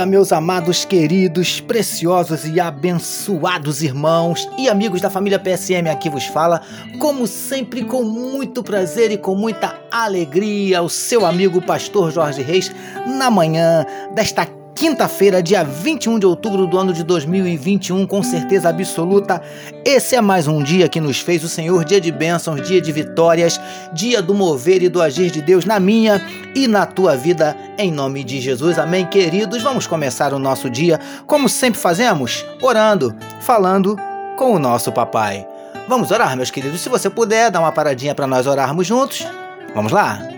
Dia, 0.00 0.06
meus 0.06 0.32
amados, 0.32 0.82
queridos, 0.86 1.60
preciosos 1.60 2.46
e 2.46 2.58
abençoados 2.58 3.82
irmãos 3.82 4.48
e 4.56 4.66
amigos 4.66 4.98
da 4.98 5.10
família 5.10 5.38
PSM. 5.38 5.90
Aqui 5.90 6.08
vos 6.08 6.24
fala, 6.24 6.62
como 6.98 7.26
sempre, 7.26 7.84
com 7.84 8.02
muito 8.02 8.62
prazer 8.62 9.10
e 9.10 9.18
com 9.18 9.34
muita 9.34 9.78
alegria, 9.90 10.80
o 10.80 10.88
seu 10.88 11.26
amigo 11.26 11.60
Pastor 11.60 12.10
Jorge 12.10 12.40
Reis, 12.40 12.74
na 13.06 13.30
manhã 13.30 13.84
desta 14.14 14.46
quinta-feira, 14.80 15.42
dia 15.42 15.62
21 15.62 16.18
de 16.18 16.24
outubro 16.24 16.66
do 16.66 16.78
ano 16.78 16.90
de 16.90 17.04
2021, 17.04 18.06
com 18.06 18.22
certeza 18.22 18.70
absoluta. 18.70 19.42
Esse 19.84 20.16
é 20.16 20.22
mais 20.22 20.48
um 20.48 20.62
dia 20.62 20.88
que 20.88 20.98
nos 20.98 21.20
fez 21.20 21.44
o 21.44 21.50
Senhor, 21.50 21.84
dia 21.84 22.00
de 22.00 22.10
bênçãos, 22.10 22.66
dia 22.66 22.80
de 22.80 22.90
vitórias, 22.90 23.60
dia 23.92 24.22
do 24.22 24.32
mover 24.32 24.82
e 24.82 24.88
do 24.88 25.02
agir 25.02 25.30
de 25.30 25.42
Deus 25.42 25.66
na 25.66 25.78
minha 25.78 26.26
e 26.54 26.66
na 26.66 26.86
tua 26.86 27.14
vida, 27.14 27.54
em 27.76 27.92
nome 27.92 28.24
de 28.24 28.40
Jesus. 28.40 28.78
Amém, 28.78 29.04
queridos. 29.04 29.62
Vamos 29.62 29.86
começar 29.86 30.32
o 30.32 30.38
nosso 30.38 30.70
dia, 30.70 30.98
como 31.26 31.46
sempre 31.46 31.78
fazemos, 31.78 32.46
orando, 32.62 33.14
falando 33.42 33.98
com 34.38 34.54
o 34.54 34.58
nosso 34.58 34.90
papai. 34.90 35.46
Vamos 35.86 36.10
orar, 36.10 36.34
meus 36.34 36.50
queridos. 36.50 36.80
Se 36.80 36.88
você 36.88 37.10
puder, 37.10 37.50
dar 37.50 37.60
uma 37.60 37.70
paradinha 37.70 38.14
para 38.14 38.26
nós 38.26 38.46
orarmos 38.46 38.86
juntos. 38.86 39.26
Vamos 39.74 39.92
lá? 39.92 40.29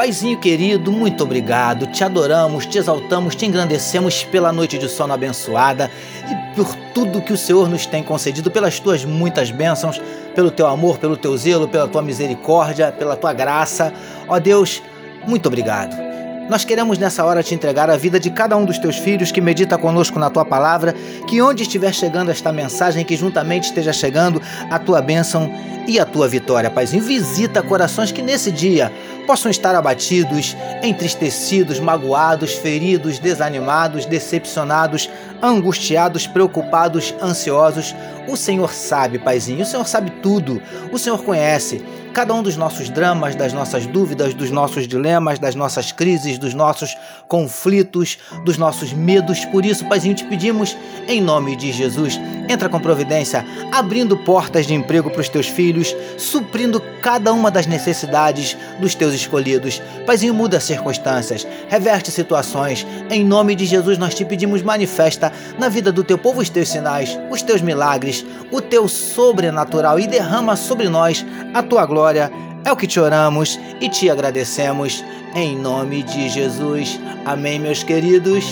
Paizinho 0.00 0.38
querido, 0.38 0.90
muito 0.90 1.22
obrigado. 1.22 1.86
Te 1.86 2.02
adoramos, 2.02 2.64
te 2.64 2.78
exaltamos, 2.78 3.36
te 3.36 3.44
engrandecemos 3.44 4.24
pela 4.24 4.50
noite 4.50 4.78
de 4.78 4.88
sono 4.88 5.12
abençoada 5.12 5.90
e 6.24 6.56
por 6.56 6.74
tudo 6.94 7.20
que 7.20 7.34
o 7.34 7.36
Senhor 7.36 7.68
nos 7.68 7.84
tem 7.84 8.02
concedido, 8.02 8.50
pelas 8.50 8.80
tuas 8.80 9.04
muitas 9.04 9.50
bênçãos, 9.50 10.00
pelo 10.34 10.50
teu 10.50 10.66
amor, 10.68 10.96
pelo 10.96 11.18
teu 11.18 11.36
zelo, 11.36 11.68
pela 11.68 11.86
tua 11.86 12.00
misericórdia, 12.00 12.90
pela 12.90 13.14
tua 13.14 13.34
graça. 13.34 13.92
Ó 14.26 14.40
Deus, 14.40 14.82
muito 15.26 15.48
obrigado. 15.48 16.09
Nós 16.50 16.64
queremos 16.64 16.98
nessa 16.98 17.24
hora 17.24 17.44
te 17.44 17.54
entregar 17.54 17.88
a 17.88 17.96
vida 17.96 18.18
de 18.18 18.28
cada 18.28 18.56
um 18.56 18.64
dos 18.64 18.76
teus 18.76 18.96
filhos 18.96 19.30
que 19.30 19.40
medita 19.40 19.78
conosco 19.78 20.18
na 20.18 20.28
tua 20.28 20.44
palavra, 20.44 20.92
que 21.28 21.40
onde 21.40 21.62
estiver 21.62 21.94
chegando 21.94 22.28
esta 22.28 22.52
mensagem, 22.52 23.04
que 23.04 23.14
juntamente 23.14 23.68
esteja 23.68 23.92
chegando 23.92 24.42
a 24.68 24.76
tua 24.76 25.00
bênção 25.00 25.48
e 25.86 26.00
a 26.00 26.04
tua 26.04 26.26
vitória, 26.26 26.68
Paizinho. 26.68 27.04
Visita 27.04 27.62
corações 27.62 28.10
que 28.10 28.20
nesse 28.20 28.50
dia 28.50 28.92
possam 29.28 29.48
estar 29.48 29.76
abatidos, 29.76 30.56
entristecidos, 30.82 31.78
magoados, 31.78 32.54
feridos, 32.54 33.20
desanimados, 33.20 34.04
decepcionados, 34.04 35.08
angustiados, 35.40 36.26
preocupados, 36.26 37.14
ansiosos. 37.22 37.94
O 38.26 38.36
Senhor 38.36 38.72
sabe, 38.72 39.20
Paizinho, 39.20 39.62
o 39.62 39.66
Senhor 39.66 39.86
sabe 39.86 40.10
tudo, 40.20 40.60
o 40.90 40.98
Senhor 40.98 41.22
conhece 41.22 41.80
cada 42.12 42.34
um 42.34 42.42
dos 42.42 42.56
nossos 42.56 42.90
dramas, 42.90 43.36
das 43.36 43.52
nossas 43.52 43.86
dúvidas, 43.86 44.34
dos 44.34 44.50
nossos 44.50 44.86
dilemas, 44.88 45.38
das 45.38 45.54
nossas 45.54 45.92
crises, 45.92 46.38
dos 46.38 46.54
nossos 46.54 46.96
conflitos, 47.28 48.18
dos 48.44 48.58
nossos 48.58 48.92
medos. 48.92 49.44
Por 49.46 49.64
isso, 49.64 49.86
Paizinho, 49.86 50.14
te 50.14 50.24
pedimos, 50.24 50.76
em 51.06 51.20
nome 51.20 51.54
de 51.54 51.72
Jesus, 51.72 52.20
entra 52.48 52.68
com 52.68 52.80
providência, 52.80 53.46
abrindo 53.72 54.16
portas 54.16 54.66
de 54.66 54.74
emprego 54.74 55.10
para 55.10 55.20
os 55.20 55.28
teus 55.28 55.46
filhos, 55.46 55.94
suprindo 56.18 56.82
cada 57.00 57.32
uma 57.32 57.50
das 57.50 57.66
necessidades 57.66 58.56
dos 58.80 58.94
teus 58.94 59.14
escolhidos. 59.14 59.80
Paizinho, 60.04 60.34
muda 60.34 60.56
as 60.56 60.64
circunstâncias, 60.64 61.46
reverte 61.68 62.10
situações. 62.10 62.86
Em 63.08 63.24
nome 63.24 63.54
de 63.54 63.66
Jesus, 63.66 63.98
nós 63.98 64.14
te 64.14 64.24
pedimos, 64.24 64.62
manifesta 64.62 65.32
na 65.58 65.68
vida 65.68 65.92
do 65.92 66.02
teu 66.02 66.18
povo 66.18 66.40
os 66.40 66.50
teus 66.50 66.68
sinais, 66.68 67.16
os 67.30 67.40
teus 67.42 67.62
milagres, 67.62 68.26
o 68.50 68.60
teu 68.60 68.88
sobrenatural 68.88 69.98
e 70.00 70.08
derrama 70.08 70.56
sobre 70.56 70.88
nós 70.88 71.24
a 71.54 71.62
tua 71.62 71.86
glória 71.86 71.99
glória. 72.00 72.32
É 72.64 72.72
o 72.72 72.76
que 72.76 72.86
te 72.86 72.98
oramos 72.98 73.60
e 73.78 73.88
te 73.88 74.08
agradecemos. 74.08 75.04
Em 75.34 75.54
nome 75.56 76.02
de 76.02 76.30
Jesus. 76.30 76.98
Amém, 77.26 77.58
meus 77.58 77.82
queridos. 77.82 78.44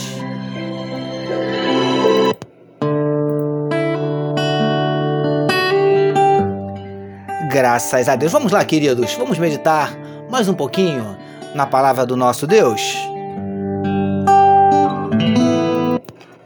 Graças 7.51 8.09
a 8.09 8.17
Deus. 8.17 8.31
Vamos 8.31 8.53
lá, 8.53 8.63
queridos. 8.65 9.15
Vamos 9.15 9.39
meditar 9.39 9.97
mais 10.31 10.47
um 10.47 10.55
pouquinho 10.55 11.17
na 11.55 11.67
palavra 11.67 12.05
do 12.05 12.17
nosso 12.17 12.47
Deus. 12.47 12.97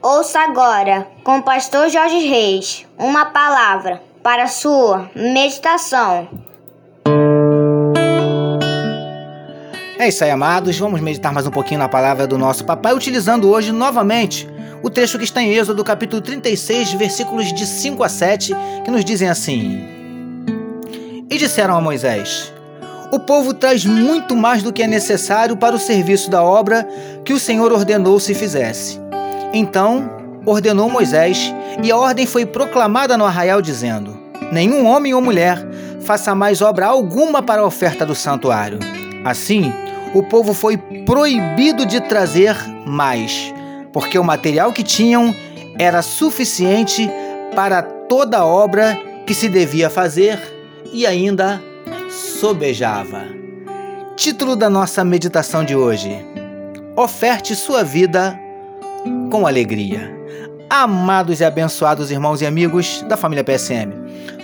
Ouça 0.00 0.40
agora, 0.40 1.08
com 1.24 1.38
o 1.38 1.42
pastor 1.42 1.88
Jorge 1.88 2.18
Reis, 2.26 2.86
uma 2.96 3.26
palavra 3.26 4.00
para 4.22 4.46
sua 4.46 5.10
meditação. 5.16 6.41
É 10.02 10.08
isso 10.08 10.24
aí, 10.24 10.30
amados. 10.32 10.76
Vamos 10.80 11.00
meditar 11.00 11.32
mais 11.32 11.46
um 11.46 11.50
pouquinho 11.52 11.78
na 11.78 11.88
palavra 11.88 12.26
do 12.26 12.36
nosso 12.36 12.64
papai, 12.64 12.92
utilizando 12.92 13.48
hoje 13.48 13.70
novamente 13.70 14.50
o 14.82 14.90
trecho 14.90 15.16
que 15.16 15.22
está 15.22 15.40
em 15.40 15.54
Êxodo, 15.54 15.84
capítulo 15.84 16.20
36, 16.20 16.94
versículos 16.94 17.52
de 17.52 17.64
5 17.64 18.02
a 18.02 18.08
7, 18.08 18.52
que 18.84 18.90
nos 18.90 19.04
dizem 19.04 19.28
assim: 19.28 19.86
E 21.30 21.38
disseram 21.38 21.76
a 21.76 21.80
Moisés: 21.80 22.52
O 23.12 23.20
povo 23.20 23.54
traz 23.54 23.84
muito 23.84 24.34
mais 24.34 24.60
do 24.60 24.72
que 24.72 24.82
é 24.82 24.88
necessário 24.88 25.56
para 25.56 25.76
o 25.76 25.78
serviço 25.78 26.28
da 26.28 26.42
obra 26.42 26.84
que 27.24 27.32
o 27.32 27.38
Senhor 27.38 27.70
ordenou 27.70 28.18
se 28.18 28.34
fizesse. 28.34 29.00
Então 29.54 30.10
ordenou 30.44 30.90
Moisés, 30.90 31.54
e 31.80 31.92
a 31.92 31.96
ordem 31.96 32.26
foi 32.26 32.44
proclamada 32.44 33.16
no 33.16 33.24
arraial, 33.24 33.62
dizendo: 33.62 34.18
Nenhum 34.50 34.84
homem 34.84 35.14
ou 35.14 35.20
mulher 35.20 35.64
faça 36.00 36.34
mais 36.34 36.60
obra 36.60 36.86
alguma 36.86 37.40
para 37.40 37.62
a 37.62 37.66
oferta 37.66 38.04
do 38.04 38.16
santuário. 38.16 38.80
Assim, 39.24 39.72
o 40.14 40.22
povo 40.22 40.52
foi 40.52 40.76
proibido 40.76 41.86
de 41.86 42.00
trazer 42.00 42.56
mais, 42.86 43.52
porque 43.92 44.18
o 44.18 44.24
material 44.24 44.72
que 44.72 44.82
tinham 44.82 45.34
era 45.78 46.02
suficiente 46.02 47.10
para 47.54 47.82
toda 47.82 48.38
a 48.38 48.46
obra 48.46 48.98
que 49.26 49.34
se 49.34 49.48
devia 49.48 49.88
fazer 49.88 50.38
e 50.92 51.06
ainda 51.06 51.62
sobejava. 52.10 53.24
Título 54.16 54.54
da 54.54 54.68
nossa 54.68 55.04
meditação 55.04 55.64
de 55.64 55.74
hoje: 55.74 56.24
Oferte 56.96 57.54
sua 57.54 57.82
vida 57.82 58.38
com 59.30 59.46
alegria. 59.46 60.20
Amados 60.68 61.40
e 61.40 61.44
abençoados 61.44 62.10
irmãos 62.10 62.40
e 62.40 62.46
amigos 62.46 63.02
da 63.08 63.16
família 63.16 63.44
PSM, 63.44 63.92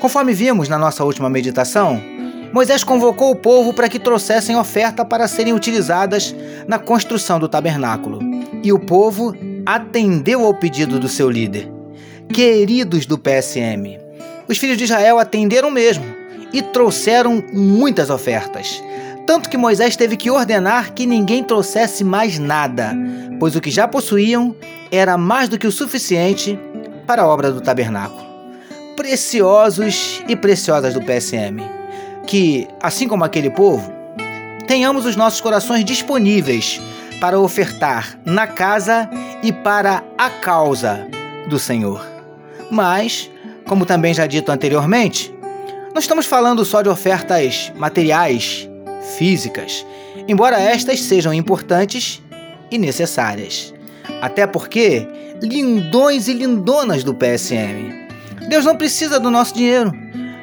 conforme 0.01 0.35
vimos 0.35 0.69
na 0.69 0.79
nossa 0.79 1.05
última 1.05 1.31
meditação, 1.31 2.03
Moisés 2.53 2.83
convocou 2.83 3.31
o 3.31 3.37
povo 3.37 3.75
para 3.75 3.89
que 3.89 3.99
trouxessem 3.99 4.57
oferta 4.57 5.05
para 5.05 5.29
serem 5.29 5.53
utilizadas 5.53 6.35
na 6.67 6.79
construção 6.79 7.39
do 7.39 7.49
tabernáculo. 7.49 8.21
E 8.63 8.73
o 8.73 8.79
povo 8.79 9.35
atendeu 9.67 10.45
ao 10.45 10.55
pedido 10.55 10.99
do 10.99 11.09
seu 11.09 11.31
líder. 11.31 11.71
Queridos 12.33 13.07
do 13.07 13.19
PSM, 13.19 13.99
os 14.49 14.59
filhos 14.59 14.79
de 14.79 14.85
Israel 14.85 15.19
atenderam 15.19 15.71
mesmo 15.71 16.05
e 16.53 16.63
trouxeram 16.63 17.43
muitas 17.53 18.09
ofertas. 18.09 18.83
Tanto 19.27 19.51
que 19.51 19.59
Moisés 19.59 19.95
teve 19.95 20.17
que 20.17 20.31
ordenar 20.31 20.95
que 20.95 21.05
ninguém 21.05 21.45
trouxesse 21.45 22.03
mais 22.03 22.39
nada, 22.39 22.97
pois 23.39 23.55
o 23.55 23.61
que 23.61 23.71
já 23.71 23.87
possuíam 23.87 24.57
era 24.91 25.19
mais 25.19 25.51
do 25.51 25.59
que 25.59 25.67
o 25.67 25.73
suficiente 25.73 26.59
para 27.07 27.23
a 27.23 27.27
obra 27.27 27.53
do 27.53 27.61
tabernáculo. 27.61 28.27
Preciosos 28.97 30.23
e 30.27 30.35
preciosas 30.35 30.95
do 30.95 31.03
PSM 31.03 31.79
que, 32.29 32.69
assim 32.83 33.09
como 33.09 33.25
aquele 33.25 33.49
povo, 33.49 33.91
tenhamos 34.67 35.07
os 35.07 35.17
nossos 35.17 35.41
corações 35.41 35.83
disponíveis 35.83 36.79
para 37.23 37.41
ofertar 37.41 38.21
na 38.23 38.47
casa 38.47 39.09
e 39.43 39.51
para 39.51 40.05
a 40.19 40.29
causa 40.29 41.09
do 41.49 41.59
Senhor. 41.59 42.07
Mas, 42.71 43.31
como 43.67 43.87
também 43.87 44.13
já 44.13 44.27
dito 44.27 44.53
anteriormente, 44.53 45.35
não 45.95 46.01
estamos 46.01 46.27
falando 46.27 46.67
só 46.67 46.83
de 46.83 46.91
ofertas 46.91 47.73
materiais, 47.77 48.69
físicas, 49.17 49.87
embora 50.29 50.61
estas 50.61 51.01
sejam 51.01 51.33
importantes 51.33 52.23
e 52.71 52.77
necessárias. 52.77 53.73
Até 54.21 54.47
porque, 54.47 55.09
lindões 55.41 56.29
e 56.29 56.35
lindonas 56.35 57.03
do 57.03 57.15
PSM, 57.15 58.07
Deus 58.51 58.67
não 58.67 58.77
precisa 58.77 59.19
do 59.19 59.31
nosso 59.31 59.55
dinheiro, 59.55 59.91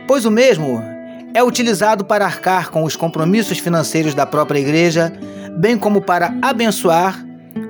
pois 0.07 0.25
o 0.25 0.31
mesmo 0.31 0.94
é 1.35 1.43
utilizado 1.43 2.05
para 2.05 2.23
arcar 2.23 2.71
com 2.71 2.85
os 2.85 2.95
compromissos 2.95 3.59
financeiros 3.59 4.13
da 4.13 4.25
própria 4.25 4.57
igreja, 4.57 5.11
bem 5.57 5.77
como 5.77 6.01
para 6.01 6.33
abençoar 6.41 7.25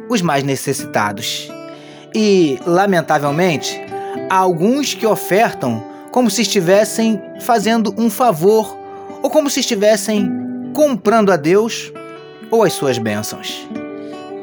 os 0.07 0.21
mais 0.21 0.43
necessitados. 0.43 1.51
E, 2.13 2.59
lamentavelmente, 2.63 3.81
há 4.29 4.35
alguns 4.35 4.93
que 4.93 5.07
ofertam 5.07 5.83
como 6.11 6.29
se 6.29 6.43
estivessem 6.43 7.19
fazendo 7.41 7.91
um 7.97 8.07
favor 8.07 8.77
ou 9.23 9.31
como 9.31 9.49
se 9.49 9.61
estivessem 9.61 10.29
comprando 10.71 11.31
a 11.31 11.35
Deus 11.35 11.91
ou 12.51 12.61
as 12.61 12.73
suas 12.73 12.99
bênçãos. 12.99 13.67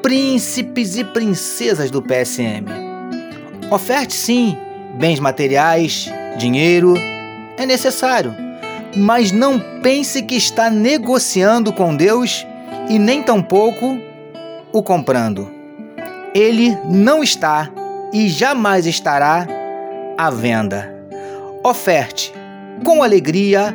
Príncipes 0.03 0.97
e 0.97 1.05
princesas 1.05 1.93
do 1.93 2.03
PSM. 2.03 2.67
Oferte 3.71 4.15
sim 4.15 4.59
bens 4.99 5.21
materiais, 5.21 6.11
dinheiro, 6.37 6.95
é 7.57 7.65
necessário. 7.65 8.52
Mas 8.97 9.33
não 9.33 9.59
pense 9.83 10.23
que 10.23 10.37
está 10.37 10.71
negociando 10.71 11.73
com 11.73 11.97
Deus 11.97 12.47
e 12.89 12.99
nem 12.99 13.23
tampouco 13.23 13.99
o 14.73 14.83
comprando. 14.83 15.50
Ele 16.35 16.77
não 16.89 17.23
está 17.23 17.71
e 18.12 18.29
jamais 18.29 18.87
estará 18.87 19.47
à 20.17 20.31
venda. 20.31 20.93
Oferte 21.65 22.33
com 22.85 23.03
alegria 23.03 23.75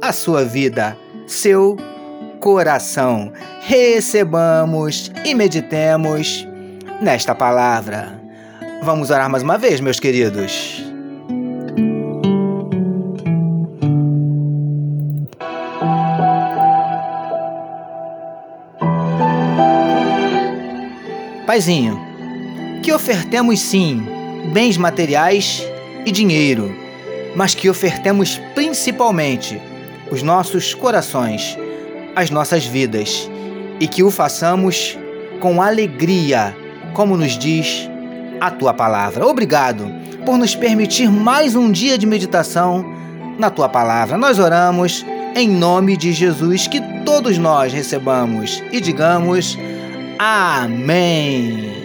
a 0.00 0.12
sua 0.12 0.44
vida, 0.44 0.96
seu 1.26 1.76
coração. 2.40 3.32
Recebamos 3.60 5.10
e 5.24 5.34
meditemos 5.34 6.46
nesta 7.00 7.34
palavra. 7.34 8.20
Vamos 8.82 9.10
orar 9.10 9.28
mais 9.28 9.42
uma 9.42 9.58
vez, 9.58 9.80
meus 9.80 9.98
queridos. 9.98 10.85
Paizinho, 21.46 21.96
que 22.82 22.92
ofertemos 22.92 23.60
sim 23.60 24.04
bens 24.52 24.76
materiais 24.76 25.64
e 26.04 26.10
dinheiro, 26.10 26.74
mas 27.36 27.54
que 27.54 27.70
ofertemos 27.70 28.40
principalmente 28.52 29.60
os 30.10 30.22
nossos 30.22 30.74
corações, 30.74 31.56
as 32.16 32.30
nossas 32.30 32.66
vidas, 32.66 33.30
e 33.78 33.86
que 33.86 34.02
o 34.02 34.10
façamos 34.10 34.98
com 35.38 35.62
alegria, 35.62 36.56
como 36.94 37.16
nos 37.16 37.38
diz 37.38 37.88
a 38.40 38.50
tua 38.50 38.74
palavra. 38.74 39.24
Obrigado 39.24 39.88
por 40.24 40.36
nos 40.36 40.56
permitir 40.56 41.08
mais 41.08 41.54
um 41.54 41.70
dia 41.70 41.96
de 41.96 42.06
meditação 42.06 42.84
na 43.38 43.50
tua 43.50 43.68
palavra. 43.68 44.18
Nós 44.18 44.40
oramos 44.40 45.06
em 45.36 45.48
nome 45.48 45.96
de 45.96 46.12
Jesus, 46.12 46.66
que 46.66 46.80
todos 47.04 47.38
nós 47.38 47.72
recebamos 47.72 48.60
e 48.72 48.80
digamos. 48.80 49.56
Amém. 50.18 51.84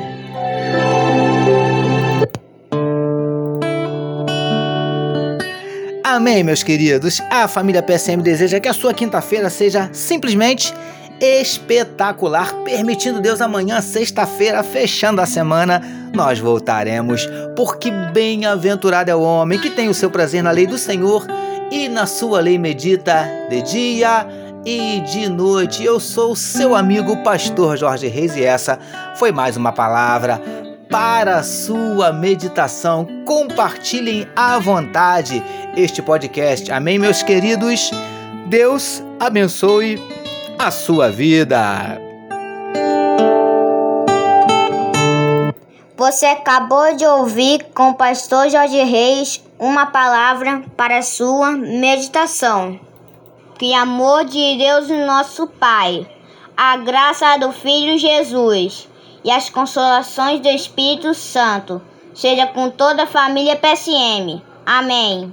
Amém, 6.04 6.44
meus 6.44 6.64
queridos. 6.64 7.22
A 7.30 7.48
família 7.48 7.84
PSM 7.84 8.22
deseja 8.22 8.60
que 8.60 8.68
a 8.68 8.74
sua 8.74 8.94
quinta-feira 8.94 9.50
seja 9.50 9.90
simplesmente 9.94 10.74
espetacular, 11.20 12.54
permitindo 12.64 13.22
Deus 13.22 13.42
amanhã, 13.42 13.80
sexta-feira, 13.82 14.64
fechando 14.64 15.22
a 15.22 15.26
semana, 15.26 15.82
nós 16.14 16.40
voltaremos, 16.40 17.30
porque 17.56 17.92
bem-aventurado 17.92 19.12
é 19.12 19.16
o 19.16 19.22
homem 19.22 19.60
que 19.60 19.70
tem 19.70 19.88
o 19.88 19.94
seu 19.94 20.10
prazer 20.10 20.42
na 20.42 20.52
lei 20.52 20.66
do 20.66 20.78
Senhor 20.78 21.26
e 21.72 21.88
na 21.88 22.06
sua 22.06 22.40
lei 22.40 22.58
medita 22.58 23.30
de 23.50 23.62
dia 23.62 24.28
e 24.66 25.00
de 25.02 25.28
noite. 25.30 25.84
Eu 25.84 26.00
sou 26.00 26.36
seu 26.36 26.76
amigo 26.76 27.18
pastor 27.24 27.78
Jorge 27.78 28.08
Reis 28.08 28.36
e 28.36 28.44
essa 28.44 28.80
foi 29.16 29.32
mais 29.32 29.58
uma 29.58 29.72
palavra 29.72 30.42
para 30.90 31.42
sua 31.42 32.12
meditação. 32.12 33.08
Compartilhem 33.26 34.28
à 34.36 34.60
vontade 34.60 35.44
este 35.76 36.02
podcast. 36.02 36.72
Amém, 36.72 37.00
meus 37.00 37.24
queridos. 37.24 37.92
Deus 38.48 39.04
abençoe 39.20 40.02
a 40.60 40.70
sua 40.70 41.10
vida. 41.10 42.00
Você 45.96 46.26
acabou 46.26 46.96
de 46.96 47.06
ouvir 47.06 47.64
com 47.76 47.92
o 47.92 47.96
pastor 47.96 48.50
Jorge 48.50 48.84
Reis 48.84 49.42
uma 49.60 49.86
palavra 49.86 50.64
para 50.76 50.98
a 50.98 51.04
sua 51.04 51.52
meditação. 51.52 52.91
Que 53.62 53.76
amor 53.76 54.26
de 54.26 54.58
Deus, 54.58 54.88
nosso 55.06 55.46
Pai, 55.46 56.10
a 56.58 56.78
graça 56.78 57.38
do 57.38 57.52
Filho 57.52 57.96
Jesus 57.96 58.90
e 59.24 59.30
as 59.30 59.52
consolações 59.52 60.40
do 60.40 60.48
Espírito 60.48 61.14
Santo 61.14 61.80
seja 62.12 62.48
com 62.48 62.72
toda 62.72 63.04
a 63.04 63.06
família 63.06 63.56
PSM. 63.56 64.42
Amém. 64.66 65.32